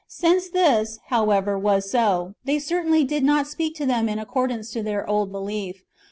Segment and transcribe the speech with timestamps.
[0.07, 4.73] Since this, however, was so, they cer tainly did not speak to them in accordance
[4.73, 5.83] with their old belief.